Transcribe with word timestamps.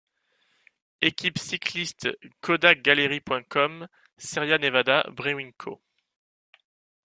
Équipe 1.01 1.37
cycliste 1.37 2.09
Kodakgallery.com-Sierra 2.41 4.57
Nevada 4.57 5.07
Brewing 5.11 5.53
Co. 5.55 5.79